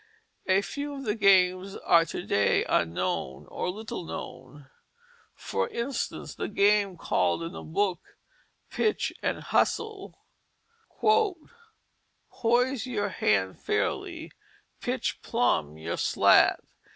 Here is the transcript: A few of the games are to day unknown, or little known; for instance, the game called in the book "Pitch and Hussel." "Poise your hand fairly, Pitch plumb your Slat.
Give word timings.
A 0.47 0.63
few 0.63 0.95
of 0.95 1.03
the 1.03 1.13
games 1.13 1.75
are 1.75 2.05
to 2.05 2.23
day 2.23 2.65
unknown, 2.65 3.45
or 3.49 3.69
little 3.69 4.03
known; 4.03 4.67
for 5.35 5.69
instance, 5.69 6.33
the 6.33 6.47
game 6.47 6.97
called 6.97 7.43
in 7.43 7.51
the 7.51 7.61
book 7.61 7.99
"Pitch 8.71 9.13
and 9.21 9.41
Hussel." 9.43 10.17
"Poise 12.31 12.87
your 12.87 13.09
hand 13.09 13.59
fairly, 13.61 14.31
Pitch 14.79 15.21
plumb 15.21 15.77
your 15.77 15.97
Slat. 15.97 16.61